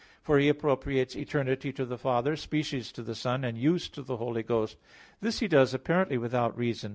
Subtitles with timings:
[0.23, 4.17] For he appropriates "eternity" to the Father, species to the Son, and "use" to the
[4.17, 4.75] Holy Ghost.
[5.21, 6.89] This he does apparently without reason.